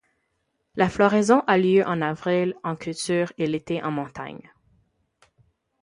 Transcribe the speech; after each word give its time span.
La 0.77 0.89
floraison 0.89 1.43
a 1.45 1.59
lieu 1.59 1.83
en 1.85 2.01
avril 2.01 2.55
en 2.63 2.75
culture 2.75 3.31
et 3.37 3.45
l'été 3.45 3.83
en 3.83 3.91
montagne. 3.91 4.51